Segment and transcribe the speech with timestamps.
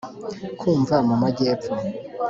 [0.59, 1.73] kumva mu majyepfo.